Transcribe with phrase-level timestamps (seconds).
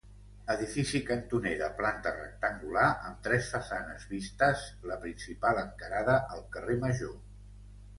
[0.53, 7.19] Edifici cantoner de planta rectangular amb tres façanes vistes, la principal encarada al carrer Major.